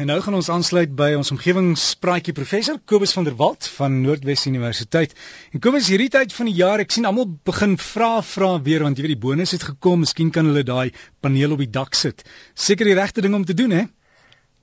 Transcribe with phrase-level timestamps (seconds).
[0.00, 4.46] En nou gaan ons aansluit by ons omgewingspraatjie professor Kobus van der Walt van Noordwes
[4.48, 5.10] Universiteit.
[5.52, 8.96] En Kobus, hierdie tyd van die jaar, ek sien almal begin vra vra weer want
[8.96, 12.24] jy weet die bonus het gekom, miskien kan hulle daai paneel op die dak sit.
[12.56, 13.84] Seker die regte ding om te doen, hè?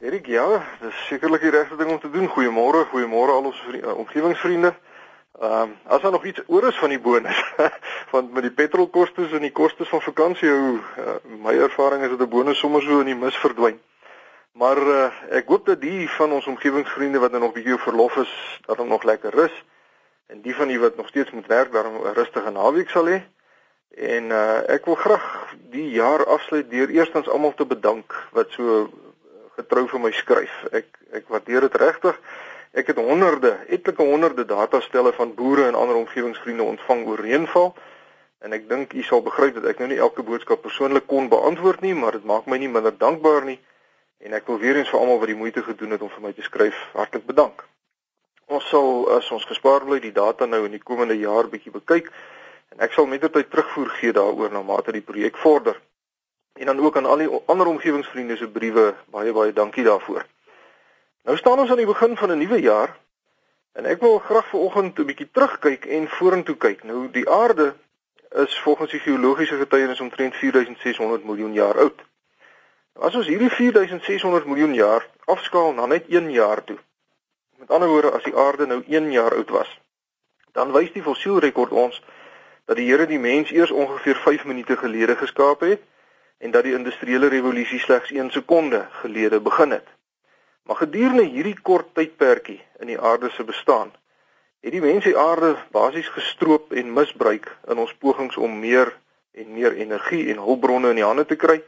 [0.10, 0.48] Erik, ja,
[0.82, 2.26] dis sekerlik die regte ding om te doen.
[2.34, 3.64] Goeiemôre, goeiemôre al ons
[3.94, 4.74] omgewingsvriende.
[5.38, 7.44] Ehm um, as daar nog iets oor is van die bonus,
[8.16, 12.26] want met die petrolkoste en die kostes van vakansie, hoe uh, my ervaring is dat
[12.26, 13.78] 'n bonus sommer so in die mis verdwyn.
[14.58, 18.32] Maar uh, ek hoop dat die van ons omgewingsvriende wat nou nog bietjie verlof is,
[18.66, 19.54] dat hulle nog lekker rus
[20.28, 23.22] en die van die wat nog steeds moet werk, daarom 'n rustige naweek sal hê.
[23.96, 28.90] En uh, ek wil graag die jaar afsluit deur eerstens almal te bedank wat so
[29.56, 30.66] getrou vir my skryf.
[30.72, 32.20] Ek ek waardeer dit regtig.
[32.74, 37.76] Ek het honderde, etlike honderde datastelle van boere en ander omgewingsvriende ontvang oor reënval.
[38.42, 41.82] En ek dink u sal begryp dat ek nou nie elke boodskap persoonlik kon beantwoord
[41.82, 43.60] nie, maar dit maak my nie minder dankbaar nie.
[44.18, 46.32] En ek wil weer eens vir almal wat die moeite gedoen het om vir my
[46.34, 47.66] te skryf, hartlik bedank.
[48.48, 52.08] Ons sal as ons gespaar bly die data nou in die komende jaar bietjie bekyk
[52.74, 55.76] en ek sal mettertyd terugvoer gee daaroor na mate die projek vorder.
[56.58, 60.24] En dan ook aan al die ander omgewingsvriende se briewe, baie baie dankie daarvoor.
[61.28, 62.96] Nou staan ons aan die begin van 'n nuwe jaar
[63.76, 66.84] en ek wil graag vanoggend 'n bietjie terugkyk en vorentoe kyk.
[66.84, 67.76] Nou die aarde
[68.32, 72.07] is volgens die geologiese getuienis omtrent 4600 miljoen jaar oud.
[72.98, 76.78] As ons hierdie 4600 miljoen jaar afskaal na net 1 jaar toe.
[77.62, 79.70] Met ander woorde, as die aarde nou 1 jaar oud was,
[80.58, 82.00] dan wys die fossielrekord ons
[82.66, 85.86] dat die Here die mens eers ongeveer 5 minute gelede geskaap het
[86.42, 89.86] en dat die industriële revolusie slegs 1 sekonde gelede begin het.
[90.66, 93.94] Maar gedurende hierdie kort tydperkie in die aarde se bestaan,
[94.66, 98.90] het die mens die aarde basies gestroop en misbruik in ons pogings om meer
[99.38, 101.62] en meer energie en hulpbronne in die hande te kry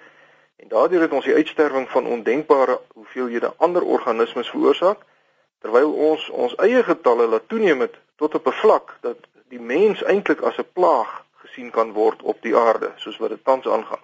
[0.59, 5.05] En daardeur het ons die uitsterwing van ondenkbare hoeveelhede ander organismes veroorsaak
[5.63, 9.17] terwyl ons ons eie getalle laat toeneem het tot op 'n vlak dat
[9.53, 13.43] die mens eintlik as 'n plaag gesien kan word op die aarde soos wat dit
[13.43, 14.03] tans aangaan.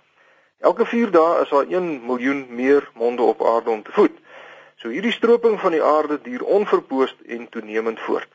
[0.59, 4.15] Elke 4 dae is daar 1 miljoen meer monde op aarde om te voed.
[4.75, 8.31] So hierdie stroping van die aarde duur onverpoost en toenemend voort.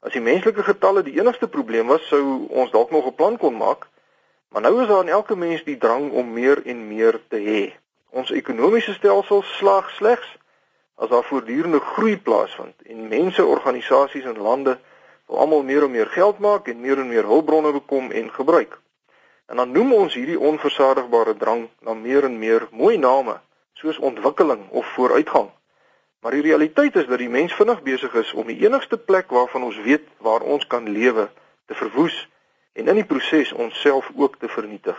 [0.00, 3.56] As die menslike getalle die enigste probleem was, sou ons dalk nog 'n plan kon
[3.56, 3.86] maak
[4.52, 7.72] Maar nou is daar in elke mens die drang om meer en meer te hê.
[8.10, 10.36] Ons ekonomiese stelsel slaag slegs
[10.94, 14.78] as daar voortdurende groei plaasvind en mense, organisasies en lande
[15.26, 18.76] wil almal meer en meer geld maak en meer en meer hulpbronne bekom en gebruik.
[19.46, 23.38] En dan noem ons hierdie onversadigbare drang na meer en meer mooi name
[23.72, 25.48] soos ontwikkeling of vooruitgang.
[26.20, 29.64] Maar die realiteit is dat die mens vinnig besig is om die enigste plek waarvan
[29.64, 31.30] ons weet waar ons kan lewe
[31.66, 32.28] te verwoes
[32.72, 34.98] en in die proses onsself ook te vernietig.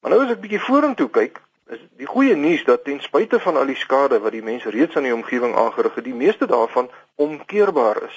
[0.00, 1.40] Maar nou as ek bietjie vorentoe kyk,
[1.72, 4.96] is die goeie nuus dat ten spyte van al die skade wat die mense reeds
[4.96, 8.16] aan die omgewing aangerig het, die meeste daarvan omkeerbaar is.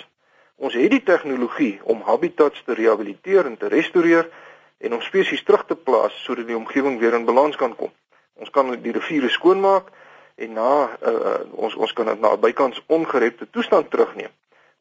[0.55, 4.29] Ons het die tegnologie om habitats te rehabiliteer en te restoreer
[4.77, 7.91] en om spesies terug te plaas sodat die omgewing weer in balans kan kom.
[8.39, 9.91] Ons kan die riviere skoonmaak
[10.35, 14.31] en na uh, ons ons kan dit na bykans ongerepte toestand terugneem.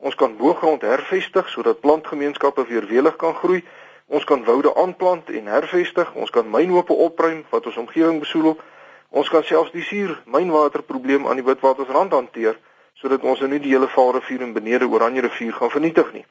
[0.04, 3.62] Ons kan boergrond hervestig sodat plantgemeenskappe weer welig kan groei.
[4.06, 6.10] Ons kan woude aanplant en hervestig.
[6.14, 8.58] Ons kan mynhope opruim wat ons omgewing besoedel.
[9.08, 12.60] Ons kan selfs die suur mynwaterprobleem aan die Witwatersrand hanteer
[13.00, 16.26] sodat ons nou nie die hele Vaalrivier en benede Oranje rivier gaan vernietig nie.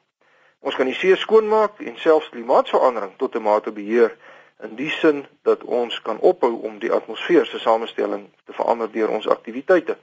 [0.62, 4.14] Ons kan die see skoonmaak en selfs klimaatsverandering tot 'n mate beheer
[4.62, 9.10] in die sin dat ons kan ophou om die atmosfeer se samestelling te verander deur
[9.10, 9.98] ons aktiwiteite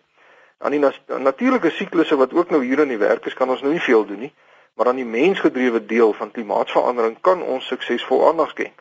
[0.61, 0.81] aan die
[1.17, 4.05] natuurlike siklusse wat ook nou hier in die werk is, kan ons nou nie veel
[4.05, 4.33] doen nie,
[4.77, 8.77] maar aan die mensgedrewe deel van klimaatsverandering kan ons suksesvol aandag skenk.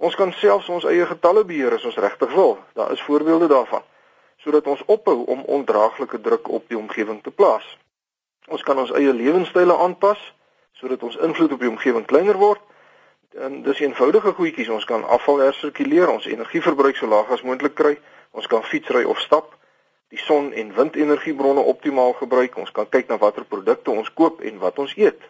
[0.00, 2.56] Ons kan selfs ons eie getalle beheer as ons regtig wil.
[2.74, 3.86] Daar is voorbeelde daarvan
[4.40, 7.66] sodat ons ophou om ondraaglike druk op die omgewing te plaas.
[8.48, 10.22] Ons kan ons eie lewenstyle aanpas
[10.80, 12.62] sodat ons invloed op die omgewing kleiner word.
[13.36, 14.72] En dis eenvoudige goedjies.
[14.72, 17.98] Ons kan afval hersirkuleer, ons energieverbruik so laag as moontlik kry.
[18.32, 19.59] Ons kan fietsry of stap
[20.10, 22.56] die son- en windenergiebronne optimaal gebruik.
[22.56, 25.20] Ons kan kyk na watter produkte ons koop en wat ons eet.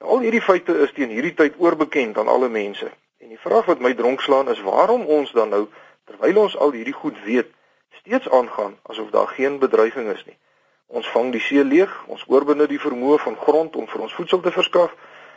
[0.00, 2.90] Nou, al hierdie feite is teen hierdie tyd oorbekend aan alle mense.
[3.20, 5.66] En die vraag wat my dronk slaan is waarom ons dan nou
[6.04, 7.46] terwyl ons al hierdie goed weet,
[8.00, 10.36] steeds aangaan asof daar geen bedreiging is nie.
[10.86, 14.40] Ons vang die see leeg, ons oorbenut die vermoë van grond om vir ons voedsel
[14.40, 14.94] te verskaf.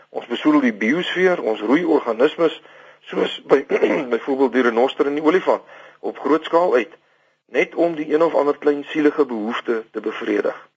[0.09, 2.61] Ons besoedel die biosfeer, ons roei organismes
[3.05, 3.61] soos by
[4.15, 5.61] byvoorbeeld die renoster en die olifant
[5.99, 6.97] op groot skaal uit
[7.45, 10.69] net om die een of ander klein sielige behoefte te bevredig.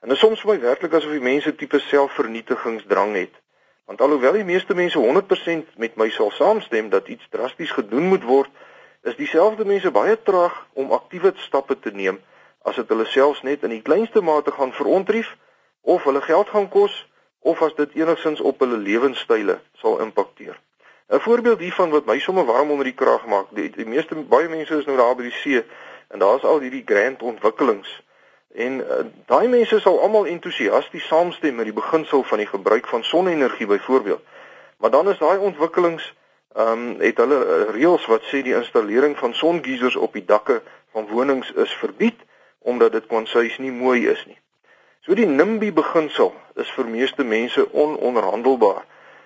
[0.00, 3.34] En dit is soms vir my werklik asof die mense tipe selfvernietigingsdrang het.
[3.84, 8.24] Want alhoewel die meeste mense 100% met my sal saamstem dat iets drasties gedoen moet
[8.24, 8.50] word,
[9.02, 12.20] is dieselfde mense baie traag om aktiewe stappe te neem
[12.68, 15.36] as dit hulle selfs net in die kleinste mate gaan verontrief
[15.80, 16.96] of hulle geld gaan kos
[17.40, 20.58] of as dit enigsins op hulle lewenstyle sal impakteer.
[21.08, 24.48] 'n Voorbeeld hiervan wat my sommer warm onder die kraag maak, die, die meeste baie
[24.48, 25.64] mense is nou daar by die see
[26.10, 28.02] en daar's al hierdie grand ontwikkelings
[28.54, 33.04] en uh, daai mense sal almal entoesiasties saamstem met die beginsel van die gebruik van
[33.04, 34.22] sonne-energie byvoorbeeld.
[34.78, 36.14] Maar dan is daai ontwikkelings
[36.54, 40.62] ehm um, het hulle uh, reëls wat sê die installering van songeisers op die dakke
[40.90, 42.26] van wonings is verbied
[42.58, 44.38] omdat dit kwansuis nie mooi is nie.
[45.00, 48.82] So die NIMBY beginsel is vir meeste mense ononderhandelbaar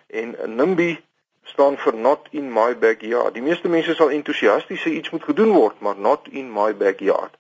[0.06, 1.00] en NIMBY
[1.44, 3.34] staan vir not in my backyard.
[3.34, 7.36] Die meeste mense sal entoesiasties sê iets moet gedoen word, maar not in my backyard.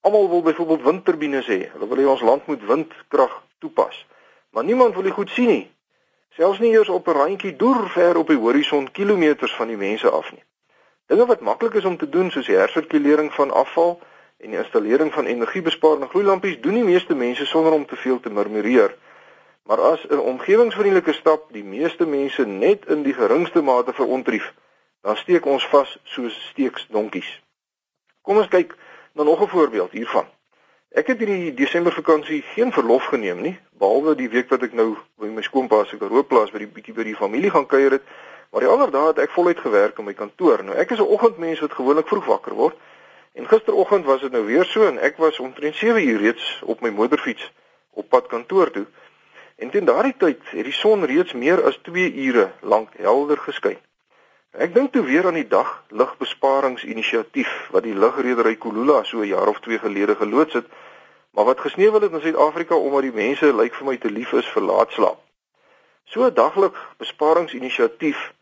[0.00, 1.66] Almal wil byvoorbeeld windturbines hê.
[1.72, 4.06] Hulle wil hê ons land moet windkrag toepas.
[4.50, 5.64] Maar niemand wil dit goed sien nie.
[6.36, 10.10] Selfs nie eers op 'n randjie deur ver op die horison kilometers van die mense
[10.10, 10.44] af nie.
[11.06, 14.00] Dinge wat maklik is om te doen soos die hersirkulering van afval
[14.36, 18.30] en die installering van energiebesparende gloeilampies doen die meeste mense sonder om te veel te
[18.30, 18.96] murmureer.
[19.66, 24.54] Maar as 'n omgewingsvriendelike stap die meeste mense net in die geringste mate verontrief,
[25.00, 27.42] dan steek ons vas soos steeks donkies.
[28.22, 28.76] Kom ons kyk
[29.12, 30.26] na nog 'n voorbeeld hiervan.
[30.88, 34.96] Ek het hierdie Desember vakansie geen verlof geneem nie, behalwe die week wat ek nou
[35.18, 38.02] by my skoonpa se Karoo-plaas by die bietjie by die familie gaan kuier het,
[38.50, 40.62] maar die ander dae het ek voluit gewerk in my kantoor.
[40.62, 42.76] Nou ek is 'n oggendmens wat gewoonlik vroeg wakker word.
[43.32, 46.80] En gisteroggend was dit nou weer so en ek was omtrent 7 uur reeds op
[46.80, 47.52] my motorfiets
[47.90, 48.86] op pad kantoor toe.
[49.56, 53.78] En teen daardie tyd het die son reeds meer as 2 ure lank helder geskyn.
[54.52, 59.48] Ek dink toe weer aan die dag ligbesparingsinisiatief wat die lugredery Kulula so 'n jaar
[59.48, 60.66] of 2 gelede geloods het,
[61.30, 64.48] maar wat gesneuwel het in Suid-Afrika omdat die mense lyk vir my te lief is
[64.48, 65.18] vir laatslaap.
[66.04, 68.32] So 'n daglik besparingsinisiatief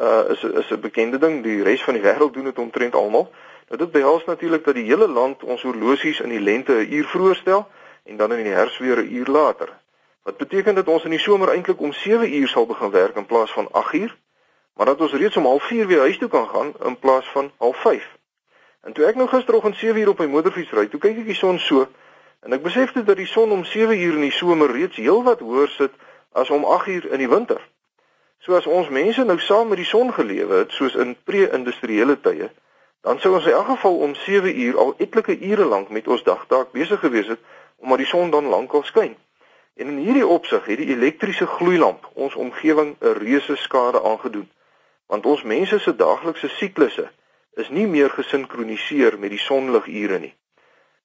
[0.00, 3.32] uh is is 'n bekende ding, die res van die wêreld doen dit omtrent almal.
[3.68, 7.06] Nou dit behels natuurlik dat die hele land ons horlosies in die lente 'n uur
[7.06, 7.68] vroeër stel
[8.04, 9.85] en dan in die herfs weer 'n uur later.
[10.26, 13.26] Wat beteken dat ons in die somer eintlik om 7 uur sal begin werk in
[13.26, 14.16] plaas van 8 uur,
[14.74, 18.08] maar dat ons reeds om 04:30 weer huis toe kan gaan in plaas van 05:30.
[18.80, 21.34] En toe ek nou gisteroggend 7 uur op my motorfiets ry, toe kyk ek die
[21.34, 21.86] son so
[22.40, 25.40] en ek besef dit dat die son om 7 uur in die somer reeds heelwat
[25.40, 25.92] hoër sit
[26.32, 27.60] as om 8 uur in die winter.
[28.38, 32.50] So as ons mense nou saam met die son gelewe het soos in pre-industriële tye,
[33.00, 36.22] dan sou ons in elk geval om 7 uur al etlike ure lank met ons
[36.22, 37.38] dagtaak besig gewees het
[37.76, 39.14] omdat die son dan lankal skyn.
[39.76, 44.48] En in hierdie opsig het die elektriese gloeilamp ons omgewing 'n reuse skade aangedoen.
[45.06, 47.10] Want ons mense se daaglikse siklusse
[47.54, 50.34] is nie meer gesinkroniseer met die sonligure nie.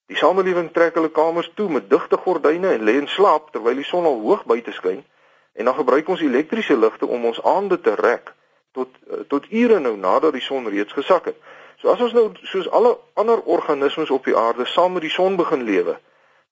[0.06, 3.84] Die samelewing trek hulle kamers toe met digte gordyne en lê in slaap terwyl die
[3.84, 5.04] son al hoog buite skyn
[5.52, 8.32] en dan gebruik ons elektriese ligte om ons aande te rek
[8.72, 11.36] tot eh, tot ure nou nadat die son reeds gesak het.
[11.80, 15.36] So as ons nou soos alle ander organismes op die aarde saam met die son
[15.36, 15.98] begin lewe,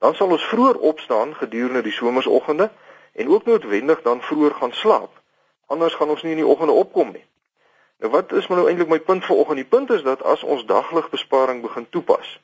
[0.00, 2.70] dan sal ons vroeër opstaan gedurende die somersoggende
[3.12, 5.12] en ook noodwendig dan vroeër gaan slaap.
[5.66, 7.24] Anders gaan ons nie in die oggende opkom nie.
[8.00, 9.60] Nou wat is maar nou eintlik my punt vir oggend?
[9.60, 12.40] Die punt is dat as ons dagligbesparing begin toepas,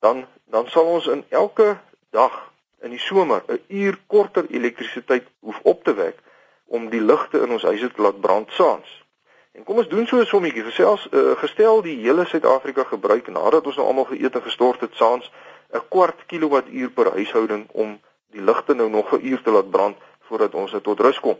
[0.00, 1.76] dan dan sal ons in elke
[2.10, 2.38] dag
[2.80, 6.16] in die somer 'n uur korter elektrisiteit hoef op te wek
[6.64, 9.04] om die ligte in ons huise te laat brand saans.
[9.52, 10.62] En kom ons doen so 'n sommetjie.
[10.62, 14.94] Gesels uh, gestel die hele Suid-Afrika gebruik nadat ons nou almal geëet en gestort het
[14.94, 15.30] saans
[15.72, 18.00] 'n kwart kilowattuur per huishouding om
[18.32, 21.36] die ligte nou nog 'n uur te laat brand voordat ons dit tot rus kom.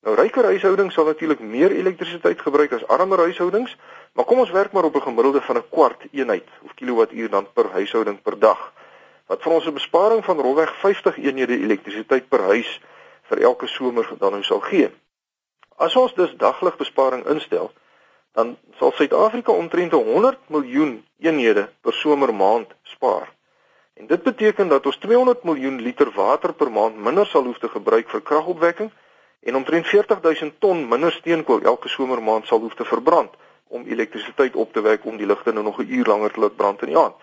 [0.00, 3.76] Nou ryker huishoudings sal natuurlik meer elektrisiteit gebruik as armer huishoudings,
[4.12, 7.52] maar kom ons werk maar op 'n gemiddelde van 'n kwart eenheid of kilowattuur dan
[7.52, 8.72] per huishouding per dag.
[9.26, 12.80] Wat vir ons 'n besparing van rolweg 50 eenhede elektrisiteit per huis
[13.22, 14.90] vir elke somer dan nou sal gee.
[15.76, 17.72] As ons dus dagligbesparing instel,
[18.32, 23.28] dan sal Suid-Afrika omtrent 100 miljoen eenhede per somermaand spaar.
[23.94, 27.68] En dit beteken dat ons 200 miljoen liter water per maand minder sal hoef te
[27.68, 28.90] gebruik vir kragopwekking
[29.40, 33.34] en omtrent 40000 ton minder steenkool elke somermaand sal hoef te verbrand
[33.68, 36.56] om elektrisiteit op te wek om die ligte nou nog 'n uur langer te laat
[36.56, 37.14] brand in die aand.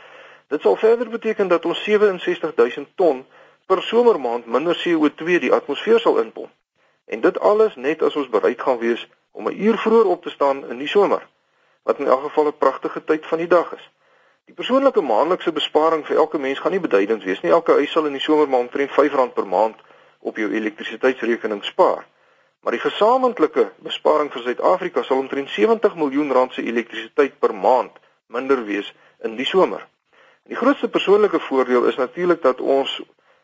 [0.47, 3.25] Dit sal verder beteken dat ons 67000 ton
[3.65, 6.51] per somermaand minder CO2 die atmosfeer sal inpomp.
[7.05, 10.29] En dit alles net as ons bereid gaan wees om 'n uur vroeër op te
[10.29, 11.27] staan in die somer,
[11.83, 13.91] wat in elk geval 'n pragtige tyd van die dag is.
[14.47, 17.49] Die persoonlike maandelikse besparing vir elke mens gaan nie beduidend wees nie.
[17.51, 19.81] Elke huis sal in die somer maar omtrent R5 per maand
[20.23, 22.05] op jou elektrisiteitsrekening spaar.
[22.63, 27.99] Maar die gesamentlike besparing vir Suid-Afrika sal omtrent 70 miljoen rand se elektrisiteit per maand
[28.31, 28.93] minder wees
[29.27, 29.83] in die somer.
[30.47, 33.01] En die grootste persoonlike voordeel is natuurlik dat ons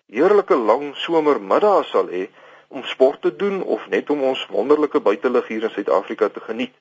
[0.07, 2.29] heerlike lang somermiddae sal hê
[2.71, 6.71] om sport te doen of net om ons wonderlike buitelug hier in Suid-Afrika te geniet.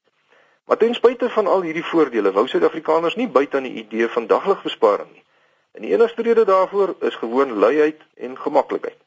[0.64, 4.26] Maar ten spyte van al hierdie voordele, wou Suid-Afrikaners nie buite aan die idee van
[4.26, 5.25] dagligbesparing nie.
[5.73, 8.99] En die enigste rede daarvoor is gewoon luiheid en gemaklikheid.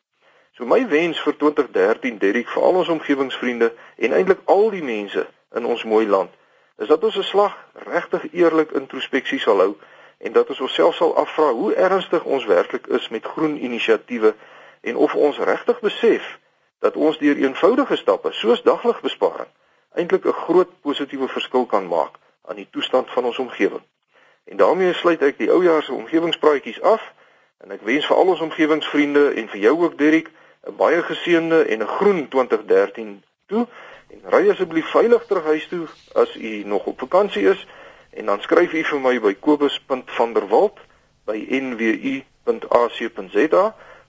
[0.56, 5.26] So my wens vir 2013 Derek vir al ons omgewingsvriende en eintlik al die mense
[5.56, 6.32] in ons mooi land
[6.78, 9.76] is dat ons 'n slag regtig eerlik introspeksie sal hou
[10.18, 14.36] en dat ons onsself sal afvra hoe ernstig ons werklik is met groen inisiatiewe
[14.82, 16.40] en of ons regtig besef
[16.80, 19.52] dat ons deur eenvoudige stappe soos dagligbesparing
[19.96, 22.14] eintlik 'n groot positiewe verskil kan maak
[22.46, 23.82] aan die toestand van ons omgewing.
[24.46, 27.14] En daarmee sluit ek die oujaar se omgewingspraatjies af
[27.58, 30.30] en ek wens vir al ons omgewingsvriende en vir jou ook Derek
[30.68, 33.68] 'n baie geseënde en 'n groen 2013 toe
[34.10, 37.68] en ry asseblief veilig terug huis toe as u nog op vakansie is
[38.10, 40.80] en dan skryf u vir my by kobus.vanderwalt
[41.26, 42.96] by nwu.ac.za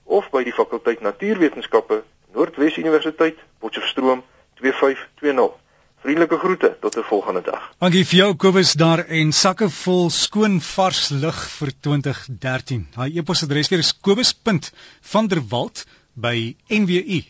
[0.03, 2.03] of by die fakulteit natuurwetenskappe
[2.33, 5.66] Noordwes Universiteit Potchefstroom 2520
[6.07, 7.63] Vriendelike groete tot 'n volgende dag.
[7.83, 12.87] Dankie vir jou Kobus daar en sakke vol skoon vars lug vir 2013.
[12.95, 15.85] Daai e-posadres weer is kobus.vanderwalt
[16.15, 17.27] by nwu.ac.za